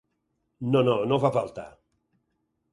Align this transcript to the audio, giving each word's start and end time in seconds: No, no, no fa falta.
No, 0.71 0.81
no, 0.87 0.95
no 1.11 1.21
fa 1.27 1.33
falta. 1.37 1.69